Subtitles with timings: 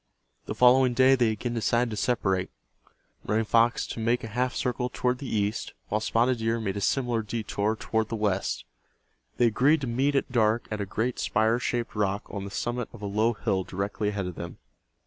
[0.47, 5.19] The following day they again decided to separate—Running Fox to make a half circle toward
[5.19, 8.65] the east, while Spotted Deer made a similar detour toward the west.
[9.37, 12.89] They agreed to meet at dark at a great spire shaped rock on the summit
[12.93, 14.57] of a low hill directly ahead of them.